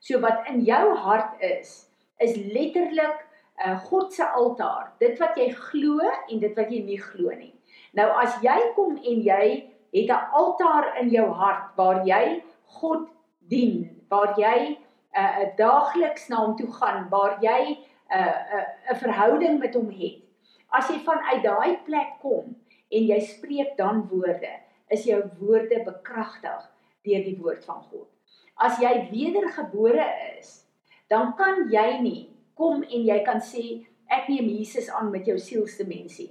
So 0.00 0.20
wat 0.20 0.46
in 0.50 0.60
jou 0.64 0.96
hart 0.96 1.40
is, 1.42 1.90
is 2.18 2.36
letterlik 2.36 3.22
uh, 3.64 3.78
God 3.88 4.12
se 4.12 4.24
altaar. 4.24 4.92
Dit 4.98 5.18
wat 5.18 5.36
jy 5.36 5.50
glo 5.52 6.00
en 6.04 6.40
dit 6.40 6.56
wat 6.56 6.70
jy 6.70 6.82
nie 6.84 7.00
glo 7.00 7.32
nie. 7.34 7.54
Nou 7.96 8.08
as 8.20 8.36
jy 8.44 8.56
kom 8.76 8.96
en 8.96 9.22
jy 9.24 9.44
het 9.92 10.10
'n 10.10 10.30
altaar 10.32 10.96
in 11.00 11.08
jou 11.10 11.28
hart 11.30 11.76
waar 11.76 12.04
jy 12.04 12.42
God 12.80 13.08
dien, 13.48 14.02
waar 14.08 14.34
jy 14.36 14.58
'n 14.68 14.76
uh, 15.16 15.40
'n 15.44 15.56
daagliks 15.56 16.28
na 16.28 16.36
hom 16.44 16.56
toe 16.56 16.72
gaan, 16.72 17.08
waar 17.10 17.38
jy 17.40 17.60
'n 17.64 17.76
uh, 18.12 18.18
'n 18.18 18.58
uh, 18.58 18.92
'n 18.92 18.96
verhouding 18.96 19.58
met 19.58 19.74
hom 19.74 19.90
het. 19.90 20.22
As 20.70 20.88
jy 20.88 20.98
vanuit 20.98 21.42
daai 21.42 21.78
plek 21.84 22.18
kom 22.20 22.56
en 22.90 23.02
jy 23.06 23.20
spreek 23.20 23.76
dan 23.76 24.08
woorde, 24.08 24.52
is 24.88 25.04
jou 25.04 25.22
woorde 25.40 25.82
bekragtig 25.84 26.70
deur 27.02 27.24
die 27.24 27.38
woord 27.40 27.64
van 27.64 27.82
God. 27.90 28.08
As 28.56 28.78
jy 28.78 29.08
wedergebore 29.10 30.06
is, 30.38 30.64
dan 31.08 31.34
kan 31.36 31.68
jy 31.70 31.98
nie 32.00 32.35
kom 32.56 32.82
en 32.82 33.06
jy 33.10 33.18
kan 33.26 33.42
sê 33.44 33.64
ek 34.12 34.30
neem 34.32 34.48
Jesus 34.58 34.88
aan 34.92 35.10
met 35.12 35.28
jou 35.28 35.36
sielsdimensie. 35.40 36.30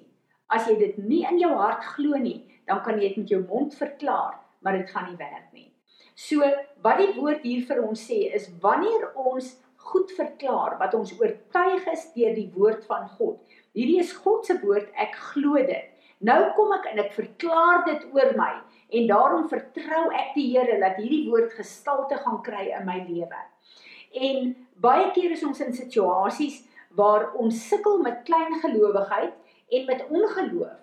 As 0.50 0.67
jy 0.70 0.77
dit 0.79 0.98
nie 1.01 1.24
in 1.27 1.39
jou 1.41 1.53
hart 1.58 1.86
glo 1.96 2.17
nie, 2.22 2.44
dan 2.70 2.82
kan 2.86 3.00
jy 3.00 3.12
dit 3.13 3.24
met 3.24 3.34
jou 3.34 3.41
mond 3.46 3.74
verklaar, 3.77 4.39
maar 4.62 4.77
dit 4.77 4.89
gaan 4.89 5.10
nie 5.12 5.20
werk 5.20 5.50
nie. 5.53 5.70
So 6.15 6.48
wat 6.86 7.01
die 7.01 7.12
woord 7.17 7.44
hier 7.44 7.65
vir 7.67 7.82
ons 7.84 8.05
sê 8.08 8.22
is 8.38 8.48
wanneer 8.63 9.10
ons 9.20 9.55
goed 9.86 10.12
verklaar 10.17 10.77
wat 10.79 10.96
ons 10.98 11.13
oortuig 11.20 11.89
is 11.91 12.08
deur 12.15 12.34
die 12.38 12.50
woord 12.55 12.86
van 12.89 13.10
God. 13.17 13.41
Hierdie 13.75 14.00
is 14.01 14.13
God 14.24 14.48
se 14.48 14.55
woord, 14.63 14.88
ek 14.98 15.17
glo 15.34 15.60
dit. 15.62 15.91
Nou 16.25 16.39
kom 16.55 16.72
ek 16.77 16.88
en 16.94 17.01
ek 17.03 17.12
verklaar 17.13 17.84
dit 17.89 18.05
oor 18.15 18.32
my 18.39 18.53
en 18.96 19.10
daarom 19.10 19.50
vertrou 19.51 20.05
ek 20.15 20.32
die 20.38 20.48
Here 20.53 20.79
dat 20.82 20.98
hierdie 21.01 21.25
woord 21.27 21.53
gestalte 21.58 22.17
gaan 22.24 22.39
kry 22.46 22.70
in 22.72 22.88
my 22.88 23.01
lewe. 23.03 23.41
En 24.15 24.53
baie 24.82 25.12
keer 25.12 25.32
is 25.32 25.44
ons 25.44 25.62
in 25.62 25.74
situasies 25.74 26.63
waar 26.96 27.32
ons 27.34 27.67
sukkel 27.70 28.01
met 28.03 28.24
klein 28.27 28.60
gelowigheid 28.63 29.34
en 29.70 29.86
met 29.86 30.05
ongeloof. 30.08 30.82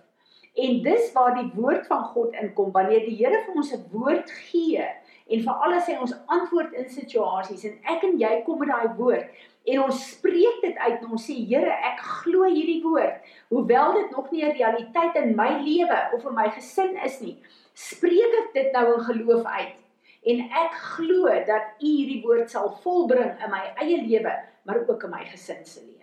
En 0.55 0.83
dis 0.85 1.13
waar 1.13 1.35
die 1.35 1.51
woord 1.55 1.87
van 1.89 2.05
God 2.13 2.35
inkom 2.37 2.73
wanneer 2.73 3.07
die 3.07 3.17
Here 3.17 3.45
vir 3.47 3.55
ons 3.57 3.73
'n 3.73 3.87
woord 3.93 4.31
gee 4.31 4.85
en 5.33 5.41
vir 5.41 5.55
alles 5.65 5.87
sê 5.87 5.97
ons 6.01 6.15
antwoord 6.27 6.75
in 6.77 6.89
situasies 6.89 7.65
en 7.65 7.79
ek 7.95 8.05
en 8.09 8.19
jy 8.21 8.33
kom 8.47 8.59
met 8.63 8.69
daai 8.69 8.95
woord 8.99 9.29
en 9.73 9.83
ons 9.85 10.01
spreek 10.11 10.61
dit 10.65 10.79
uit 10.79 10.99
en 10.99 11.15
ons 11.17 11.27
sê 11.29 11.37
Here 11.53 11.77
ek 11.91 12.03
glo 12.23 12.49
hierdie 12.49 12.83
woord 12.85 13.23
hoewel 13.55 13.95
dit 13.99 14.11
nog 14.17 14.31
nie 14.33 14.45
'n 14.45 14.57
realiteit 14.59 15.17
in 15.23 15.37
my 15.37 15.51
lewe 15.63 16.01
of 16.13 16.27
in 16.27 16.35
my 16.35 16.49
gesin 16.51 16.97
is 17.05 17.21
nie 17.21 17.37
spreek 17.75 18.35
ek 18.43 18.53
dit 18.55 18.73
nou 18.73 18.95
in 18.95 19.05
geloof 19.11 19.45
uit 19.45 19.82
en 20.23 20.43
ek 20.65 20.75
glo 20.95 21.31
dat 21.49 21.79
U 21.83 21.87
hierdie 21.87 22.23
woord 22.25 22.51
sal 22.51 22.71
volbring 22.85 23.33
in 23.43 23.51
my 23.51 23.63
eie 23.83 23.99
lewe, 24.05 24.35
maar 24.67 24.83
ook 24.87 25.07
in 25.09 25.15
my 25.15 25.25
gesin 25.27 25.65
se 25.67 25.81
lewe. 25.83 26.03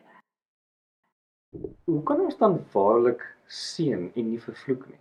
Hoe 1.89 2.01
kan 2.03 2.19
ons 2.21 2.37
dan 2.37 2.59
waarlik 2.73 3.23
seën 3.47 4.11
en 4.15 4.27
nie 4.29 4.41
vervloek 4.41 4.89
nie? 4.89 4.99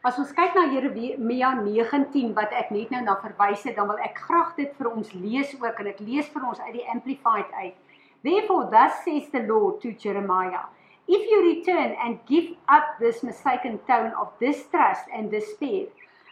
As 0.00 0.16
ons 0.16 0.30
kyk 0.32 0.54
na 0.56 0.62
Jeremia 0.72 1.50
19 1.60 2.30
wat 2.36 2.54
ek 2.56 2.70
net 2.72 2.92
nou 2.94 3.02
na 3.04 3.18
verwys 3.20 3.66
het, 3.68 3.74
dan 3.76 3.90
wil 3.90 3.98
ek 4.00 4.16
graag 4.16 4.54
dit 4.56 4.70
vir 4.78 4.88
ons 4.88 5.10
lees 5.12 5.50
ook 5.58 5.82
en 5.82 5.90
ek 5.90 6.00
lees 6.00 6.28
vir 6.32 6.46
ons 6.48 6.60
uit 6.60 6.76
die 6.78 6.86
amplified 6.88 7.50
uit. 7.58 7.76
Therefore 8.24 8.68
thus 8.72 8.96
says 9.04 9.28
the 9.32 9.42
Lord 9.44 9.80
to 9.82 9.92
Jeremiah, 9.92 10.68
if 11.08 11.26
you 11.28 11.42
return 11.44 11.96
and 12.00 12.20
give 12.28 12.56
up 12.68 12.96
this 13.00 13.22
mistaken 13.22 13.80
tone 13.88 14.16
of 14.16 14.32
distrust 14.40 15.04
and 15.12 15.28
despair, 15.32 15.88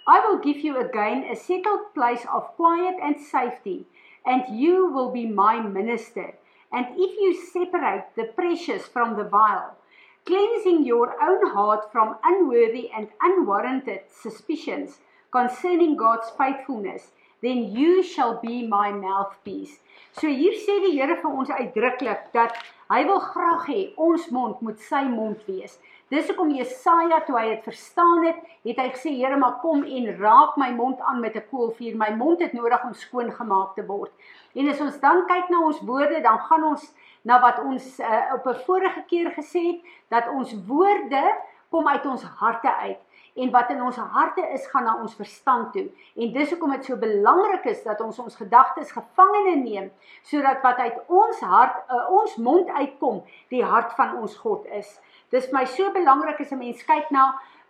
I 0.09 0.21
will 0.27 0.38
give 0.38 0.61
you 0.65 0.79
again 0.79 1.25
a 1.31 1.37
settled 1.37 1.93
place 1.95 2.25
of 2.33 2.57
quiet 2.57 2.97
and 3.03 3.21
safety, 3.21 3.85
and 4.25 4.43
you 4.49 4.91
will 4.91 5.11
be 5.11 5.27
my 5.27 5.61
minister. 5.61 6.35
And 6.73 6.87
if 6.97 7.21
you 7.21 7.35
separate 7.35 8.07
the 8.17 8.25
precious 8.25 8.87
from 8.87 9.17
the 9.17 9.25
vile, 9.25 9.77
cleansing 10.25 10.87
your 10.87 11.15
own 11.23 11.50
heart 11.50 11.93
from 11.93 12.17
unworthy 12.25 12.88
and 12.91 13.09
unwarranted 13.21 14.00
suspicions 14.09 14.99
concerning 15.31 15.95
God's 15.97 16.31
faithfulness, 16.31 17.11
then 17.43 17.71
you 17.71 18.03
shall 18.03 18.41
be 18.41 18.67
my 18.67 18.91
mouthpiece. 18.91 19.79
So 20.12 20.27
hier 20.29 20.57
sê 20.65 20.81
die 20.83 20.97
Here 20.97 21.21
vir 21.21 21.37
ons 21.41 21.53
uitdruklik 21.53 22.33
dat 22.33 22.57
hy 22.88 23.05
wil 23.05 23.21
graag 23.29 23.69
hê 23.69 23.81
ons 24.09 24.31
mond 24.33 24.65
moet 24.65 24.81
sy 24.88 25.05
mond 25.05 25.45
wees. 25.47 25.77
Dis 26.09 26.25
hoekom 26.31 26.55
Jesaja 26.57 27.19
toe 27.27 27.35
hy 27.37 27.49
dit 27.50 27.67
verstaan 27.69 28.23
het, 28.25 28.38
het 28.65 28.79
hy 28.81 28.87
gesê 28.95 29.11
Here, 29.12 29.37
maar 29.37 29.59
kom 29.61 29.83
en 29.85 30.07
raak 30.17 30.55
my 30.57 30.71
mond 30.73 31.00
aan 31.05 31.21
met 31.21 31.37
'n 31.37 31.45
koolvuur. 31.50 31.97
My 31.97 32.09
mond 32.17 32.41
het 32.41 32.53
nodig 32.53 32.85
om 32.85 32.95
skoon 32.95 33.31
gemaak 33.33 33.75
te 33.75 33.85
word. 33.85 34.12
En 34.55 34.69
as 34.69 34.81
ons 34.81 35.00
dan 35.00 35.27
kyk 35.27 35.50
na 35.50 35.61
ons 35.61 35.81
woorde, 35.81 36.21
dan 36.23 36.38
gaan 36.38 36.65
ons 36.65 36.95
na 37.23 37.41
wat 37.41 37.61
ons 37.61 38.00
uh, 38.00 38.33
op 38.35 38.47
'n 38.47 38.65
vorige 38.65 39.03
keer 39.07 39.33
gesê 39.37 39.61
het 39.67 39.81
dat 40.09 40.29
ons 40.33 40.55
woorde 40.67 41.25
kom 41.69 41.88
uit 41.88 42.07
ons 42.07 42.23
harte 42.23 42.75
uit 42.75 42.99
en 43.35 43.50
wat 43.50 43.71
in 43.71 43.83
ons 43.83 43.97
harte 43.97 44.43
is 44.53 44.67
gaan 44.67 44.85
na 44.85 44.97
ons 45.00 45.15
verstand 45.15 45.73
toe. 45.73 45.87
En 46.17 46.33
dis 46.33 46.50
hoekom 46.50 46.71
dit 46.71 46.85
so 46.85 46.97
belangrik 46.97 47.65
is 47.65 47.83
dat 47.83 48.00
ons 48.00 48.19
ons 48.19 48.37
gedagtes 48.37 48.91
gevangene 48.91 49.57
neem 49.62 49.91
sodat 50.23 50.62
wat 50.62 50.79
uit 50.79 50.97
ons 51.07 51.41
hart 51.41 51.85
uh, 51.91 52.11
ons 52.11 52.37
mond 52.37 52.69
uitkom, 52.69 53.23
die 53.49 53.65
hart 53.65 53.93
van 53.93 54.17
ons 54.17 54.37
God 54.37 54.67
is. 54.67 55.00
Dis 55.30 55.50
my 55.52 55.64
so 55.64 55.90
belangrik 55.92 56.40
as 56.40 56.52
'n 56.52 56.58
mens 56.58 56.82
kyk 56.82 57.11
na 57.11 57.25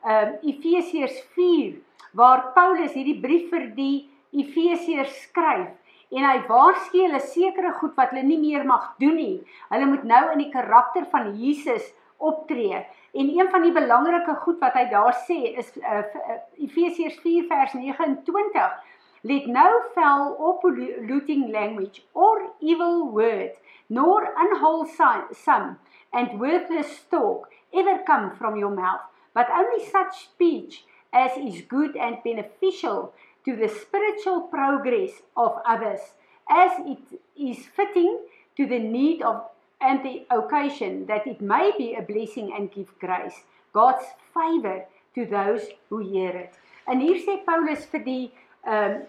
ehm 0.04 0.34
uh, 0.34 0.50
Efesiërs 0.50 1.18
4 1.34 1.74
waar 2.18 2.52
Paulus 2.54 2.94
hierdie 2.94 3.20
brief 3.20 3.50
vir 3.50 3.66
die 3.74 4.08
Efesiërs 4.32 5.14
skryf 5.24 5.70
en 6.16 6.24
hy 6.24 6.38
waarsku 6.48 7.02
hulle 7.04 7.20
sekere 7.20 7.72
goed 7.80 7.96
wat 7.96 8.12
hulle 8.12 8.24
nie 8.24 8.38
meer 8.40 8.64
mag 8.64 8.94
doen 9.02 9.16
nie. 9.16 9.38
Hulle 9.72 9.86
moet 9.90 10.04
nou 10.04 10.24
in 10.32 10.38
die 10.44 10.52
karakter 10.52 11.04
van 11.12 11.34
Jesus 11.36 11.90
optree. 12.16 12.84
En 13.12 13.28
een 13.38 13.50
van 13.50 13.62
die 13.62 13.72
belangrike 13.72 14.34
goed 14.44 14.58
wat 14.60 14.78
hy 14.78 14.86
daar 14.92 15.16
sê 15.26 15.38
is 15.62 15.72
uh, 15.82 16.04
Efesiërs 16.56 17.18
4 17.24 17.48
vers 17.50 17.74
29 17.74 18.70
Let 19.22 19.46
no 19.48 19.82
foul 19.94 20.36
or 20.38 20.60
polluting 20.60 21.50
language 21.50 22.04
or 22.14 22.52
evil 22.60 23.10
word, 23.10 23.56
nor 23.88 24.28
unwholesome 24.38 25.74
and 26.12 26.40
worthless 26.40 27.00
talk 27.10 27.50
ever 27.74 28.02
come 28.06 28.34
from 28.36 28.56
your 28.56 28.70
mouth, 28.70 29.00
but 29.34 29.48
only 29.50 29.84
such 29.84 30.24
speech 30.24 30.84
as 31.12 31.32
is 31.36 31.62
good 31.62 31.96
and 31.96 32.22
beneficial 32.22 33.12
to 33.44 33.56
the 33.56 33.68
spiritual 33.68 34.42
progress 34.42 35.22
of 35.36 35.60
others, 35.66 36.00
as 36.50 36.72
it 36.86 37.20
is 37.36 37.66
fitting 37.76 38.18
to 38.56 38.66
the 38.66 38.78
need 38.78 39.22
of 39.22 39.44
and 39.80 40.04
the 40.04 40.26
occasion 40.30 41.06
that 41.06 41.26
it 41.26 41.40
may 41.40 41.72
be 41.78 41.94
a 41.94 42.02
blessing 42.02 42.52
and 42.56 42.72
give 42.72 42.98
grace, 42.98 43.44
God's 43.72 44.04
favor 44.34 44.84
to 45.14 45.24
those 45.24 45.68
who 45.88 45.98
hear 45.98 46.30
it. 46.30 46.52
En 46.88 47.00
hier 47.00 47.20
sê 47.20 47.36
Paulus 47.44 47.84
vir 47.92 48.02
die 48.04 48.24
ehm 48.64 48.94
um, 48.96 49.00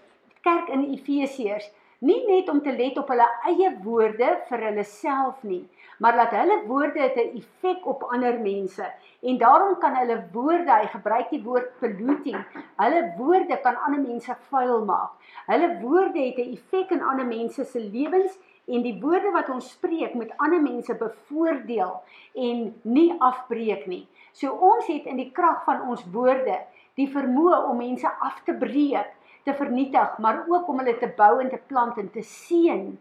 kerk 0.44 0.70
in 0.72 0.86
Efesiërs, 0.94 1.66
nie 2.00 2.20
net 2.26 2.48
om 2.48 2.62
te 2.64 2.72
let 2.72 2.98
op 2.98 3.10
hulle 3.12 3.26
eie 3.50 3.70
woorde 3.84 4.30
vir 4.48 4.64
hulle 4.68 4.84
self 4.88 5.42
nie, 5.44 5.62
maar 6.00 6.16
dat 6.16 6.32
hulle 6.32 6.62
woorde 6.66 7.00
'n 7.00 7.36
effek 7.40 7.86
op 7.86 8.06
ander 8.12 8.38
mense 8.40 8.86
en 9.22 9.38
daarom 9.38 9.78
kan 9.78 9.96
hulle 9.96 10.16
woorde, 10.32 10.72
hy 10.72 10.86
gebruik 10.86 11.30
die 11.30 11.42
woord 11.42 11.68
polluting, 11.80 12.40
hulle 12.76 13.02
woorde 13.18 13.60
kan 13.62 13.76
ander 13.76 14.00
mense 14.00 14.36
vuil 14.48 14.84
maak. 14.84 15.10
Hulle 15.46 15.68
woorde 15.80 16.20
het 16.20 16.38
'n 16.38 16.52
effek 16.56 16.90
in 16.90 17.02
ander 17.02 17.26
mense 17.26 17.64
se 17.64 17.80
lewens 17.80 18.38
en 18.66 18.82
die 18.82 18.98
woorde 19.02 19.30
wat 19.30 19.48
ons 19.48 19.70
spreek 19.70 20.14
met 20.14 20.32
ander 20.36 20.62
mense 20.62 20.94
bevoordeel 20.94 22.02
en 22.34 22.74
nie 22.82 23.14
afbreek 23.18 23.86
nie. 23.86 24.06
So 24.32 24.52
ons 24.52 24.86
het 24.86 25.06
in 25.06 25.16
die 25.16 25.30
krag 25.30 25.64
van 25.64 25.82
ons 25.90 26.04
woorde 26.12 26.58
die 26.94 27.08
vermoë 27.08 27.64
om 27.70 27.76
mense 27.76 28.08
af 28.20 28.42
te 28.44 28.54
breek, 28.54 29.10
te 29.44 29.54
vernietig, 29.54 30.18
maar 30.18 30.44
ook 30.48 30.68
om 30.68 30.78
hulle 30.78 30.98
te 30.98 31.08
bou 31.16 31.40
en 31.40 31.50
te 31.50 31.60
plant 31.66 31.96
en 31.98 32.10
te 32.10 32.22
seën. 32.22 32.98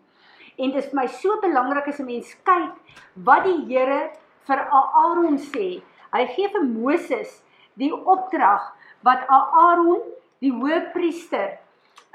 En 0.59 0.71
dit 0.71 0.79
is 0.83 0.89
vir 0.91 0.99
my 1.01 1.07
so 1.07 1.39
belangrik 1.41 1.87
as 1.87 1.99
'n 1.99 2.05
mens 2.05 2.35
kyk 2.43 2.75
wat 3.13 3.43
die 3.43 3.65
Here 3.67 4.11
vir 4.47 4.59
Aaron 4.71 5.37
sê. 5.37 5.81
Hy 6.13 6.25
gee 6.35 6.49
vir 6.49 6.63
Moses 6.63 7.41
die 7.73 7.93
opdrag 7.93 8.73
wat 9.01 9.27
Aaron, 9.27 10.01
die 10.39 10.51
hoëpriester, 10.51 11.59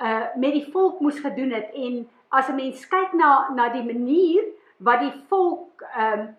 uh 0.00 0.26
met 0.36 0.52
die 0.52 0.66
volk 0.72 1.00
moes 1.00 1.20
gedoen 1.22 1.52
het 1.52 1.70
en 1.74 2.08
as 2.28 2.48
'n 2.48 2.56
mens 2.56 2.86
kyk 2.86 3.12
na 3.12 3.48
na 3.54 3.68
die 3.68 3.84
manier 3.84 4.44
wat 4.78 5.00
die 5.00 5.14
volk 5.28 5.82
ehm 5.96 6.34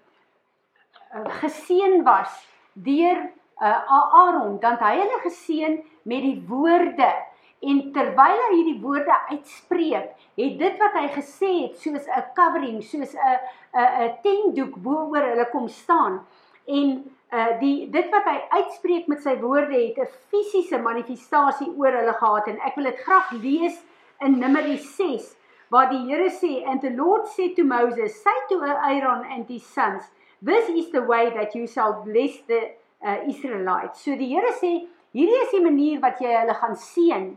uh, 1.16 1.30
geseën 1.42 2.04
was 2.04 2.48
deur 2.74 3.32
uh 3.62 3.80
Aaron, 4.12 4.60
dan 4.60 4.76
hy 4.80 5.00
hulle 5.00 5.20
geseën 5.24 5.80
met 6.04 6.22
die 6.22 6.44
woorde 6.48 7.14
En 7.62 7.92
terwyl 7.96 8.42
hy 8.44 8.50
hierdie 8.56 8.80
woorde 8.82 9.16
uitspreek, 9.30 10.12
het 10.36 10.58
dit 10.60 10.82
wat 10.82 10.98
hy 11.00 11.08
gesê 11.16 11.52
het 11.64 11.78
soos 11.80 12.08
'n 12.08 12.26
covering, 12.36 12.84
soos 12.84 13.16
'n 13.16 13.40
'n 13.74 13.92
'n 14.06 14.14
tentdoek 14.24 14.76
bo 14.76 15.10
oor 15.12 15.24
hulle 15.32 15.50
kom 15.50 15.68
staan. 15.68 16.26
En 16.68 17.12
uh 17.32 17.60
die 17.60 17.90
dit 17.90 18.10
wat 18.12 18.26
hy 18.26 18.38
uitspreek 18.50 19.08
met 19.08 19.22
sy 19.22 19.40
woorde 19.40 19.74
het 19.74 19.98
'n 19.98 20.14
fisiese 20.30 20.78
manifestasie 20.78 21.72
oor 21.78 21.92
hulle 21.92 22.14
gehad. 22.14 22.48
En 22.48 22.60
ek 22.60 22.76
wil 22.76 22.84
dit 22.84 23.00
graag 23.00 23.32
lees 23.32 23.84
in 24.20 24.40
Numeri 24.40 24.78
6 24.78 25.36
waar 25.70 25.90
die 25.90 26.06
Here 26.08 26.30
sê 26.30 26.64
and 26.66 26.82
the 26.82 26.92
Lord 26.92 27.28
said 27.28 27.56
to 27.56 27.64
Moses 27.64 28.22
say 28.22 28.38
to 28.50 28.62
Aaron 28.64 29.26
and 29.26 29.48
his 29.48 29.66
sons 29.66 30.04
this 30.42 30.70
is 30.70 30.92
the 30.92 31.02
way 31.02 31.32
that 31.34 31.56
you 31.56 31.68
shall 31.68 32.04
bless 32.04 32.42
the 32.48 32.76
uh, 33.02 33.18
Israelites. 33.28 34.04
So 34.04 34.16
die 34.16 34.30
Here 34.30 34.54
sê 34.54 34.88
hierdie 35.16 35.42
is 35.42 35.52
die 35.52 35.64
manier 35.64 36.00
wat 36.04 36.22
jy 36.22 36.32
hulle 36.36 36.54
gaan 36.54 36.76
seën 36.76 37.28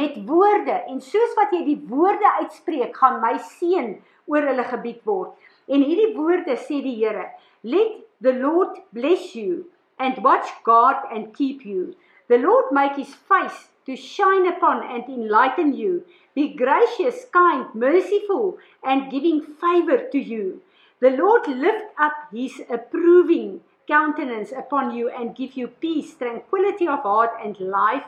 met 0.00 0.16
woorde 0.28 0.76
en 0.92 1.00
soos 1.00 1.36
wat 1.38 1.52
jy 1.56 1.62
die 1.70 1.80
woorde 1.90 2.32
uitspreek 2.40 2.96
gaan 3.02 3.20
my 3.22 3.36
seën 3.56 3.94
oor 4.30 4.48
hulle 4.50 4.66
gebied 4.72 5.04
word 5.08 5.72
en 5.72 5.84
hierdie 5.86 6.12
woorde 6.18 6.58
sê 6.66 6.82
die 6.84 6.98
Here 7.00 7.30
let 7.62 8.02
The 8.20 8.32
Lord 8.32 8.78
bless 8.94 9.34
you 9.34 9.66
and 9.98 10.24
watch 10.24 10.48
God 10.64 10.96
and 11.12 11.36
keep 11.36 11.66
you. 11.66 11.96
The 12.28 12.38
Lord 12.38 12.72
make 12.72 12.96
his 12.96 13.14
face 13.14 13.68
to 13.84 13.94
shine 13.94 14.46
upon 14.46 14.82
and 14.82 15.04
enlighten 15.04 15.74
you. 15.74 16.04
Be 16.34 16.54
gracious, 16.54 17.26
kind, 17.30 17.66
merciful, 17.74 18.58
and 18.82 19.10
giving 19.10 19.42
favor 19.42 19.98
to 20.10 20.18
you. 20.18 20.62
The 21.00 21.10
Lord 21.10 21.46
lift 21.46 21.92
up 21.98 22.28
his 22.32 22.62
approving 22.70 23.60
countenance 23.86 24.50
upon 24.50 24.96
you 24.96 25.10
and 25.10 25.36
give 25.36 25.52
you 25.52 25.68
peace, 25.68 26.14
tranquility 26.14 26.88
of 26.88 27.00
heart, 27.00 27.32
and 27.42 27.60
life 27.60 28.04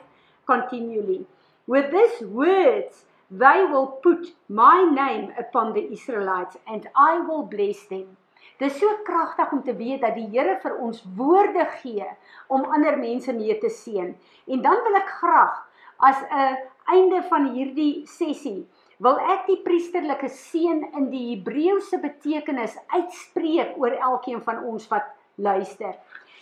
continually. 0.46 1.26
With 1.68 1.90
these 1.92 2.26
words, 2.26 3.04
they 3.30 3.62
will 3.70 4.00
put 4.00 4.32
my 4.48 4.88
name 4.88 5.34
upon 5.38 5.74
the 5.74 5.84
Israelites, 5.92 6.56
and 6.66 6.88
I 6.96 7.20
will 7.20 7.42
bless 7.42 7.84
them. 7.90 8.16
Dis 8.58 8.78
so 8.80 8.88
kragtig 9.04 9.52
om 9.52 9.60
te 9.62 9.74
weet 9.76 10.00
dat 10.00 10.16
die 10.16 10.30
Here 10.32 10.56
vir 10.62 10.78
ons 10.80 11.02
woorde 11.18 11.66
gee 11.82 12.08
om 12.48 12.64
ander 12.64 12.96
mense 12.96 13.34
mee 13.36 13.58
te 13.60 13.68
seën. 13.68 14.14
En 14.48 14.64
dan 14.64 14.80
wil 14.86 14.96
ek 14.96 15.12
graag 15.20 15.60
as 16.08 16.24
'n 16.24 16.56
einde 16.96 17.20
van 17.28 17.52
hierdie 17.52 18.06
sessie 18.06 18.64
wil 18.98 19.20
ek 19.20 19.46
die 19.46 19.60
priesterlike 19.62 20.28
seën 20.28 20.82
in 20.96 21.10
die 21.12 21.36
Hebreëse 21.36 22.00
betekenis 22.00 22.78
uitspreek 22.96 23.76
oor 23.76 23.92
elkeen 23.92 24.40
van 24.42 24.64
ons 24.64 24.88
wat 24.88 25.04
luister. 25.36 25.94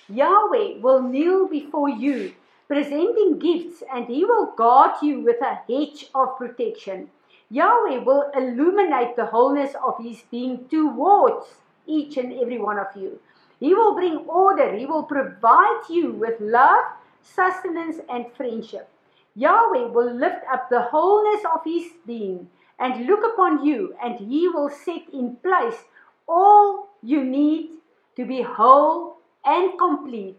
Yahweh 0.07 0.79
will 0.81 1.03
kneel 1.03 1.49
before 1.49 1.91
you 1.91 2.31
presenting 2.69 3.39
gifts 3.39 3.83
and 3.93 4.07
he 4.07 4.25
will 4.25 4.53
guard 4.57 4.93
you 5.03 5.21
with 5.21 5.41
a 5.41 5.61
hedge 5.69 6.07
of 6.15 6.37
protection. 6.37 7.09
Yahweh 7.51 7.99
will 7.99 8.31
illuminate 8.35 9.15
the 9.15 9.27
wholeness 9.27 9.75
of 9.85 10.03
his 10.03 10.23
being 10.31 10.69
towards 10.69 11.47
each 11.87 12.17
and 12.17 12.33
every 12.33 12.59
one 12.59 12.79
of 12.79 12.89
you. 12.97 13.21
He 13.61 13.75
will 13.75 13.95
bring 13.95 14.17
order. 14.27 14.75
He 14.75 14.85
will 14.85 15.05
provide 15.05 15.83
you 15.89 16.13
with 16.13 16.41
love, 16.41 16.85
sustenance, 17.23 17.99
and 18.11 18.27
friendship. 18.37 18.89
Yahweh 19.35 19.89
will 19.89 20.13
lift 20.13 20.45
up 20.51 20.69
the 20.69 20.83
wholeness 20.83 21.45
of 21.55 21.61
his 21.65 21.85
being 22.07 22.49
and 22.79 23.07
look 23.07 23.21
upon 23.25 23.65
you, 23.65 23.95
and 24.03 24.17
he 24.17 24.49
will 24.49 24.69
set 24.69 25.03
in 25.13 25.37
place 25.37 25.85
all 26.29 26.89
you 27.03 27.23
need 27.25 27.71
to 28.17 28.27
be 28.27 28.43
whole 28.43 29.19
and 29.45 29.79
complete. 29.79 30.37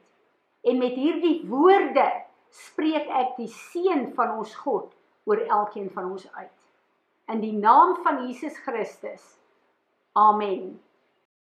En 0.68 0.80
met 0.82 0.96
hierdie 1.00 1.42
woorde 1.48 2.06
spreek 2.52 3.08
ek 3.08 3.36
die 3.40 3.50
seën 3.52 4.10
van 4.18 4.38
ons 4.40 4.56
God 4.64 4.92
oor 5.28 5.44
elkeen 5.48 5.90
van 5.94 6.12
ons 6.12 6.28
uit. 6.36 6.54
In 7.32 7.44
die 7.44 7.56
naam 7.56 7.96
van 8.04 8.26
Jesus 8.28 8.58
Christus. 8.66 9.24
Amen. 10.18 10.78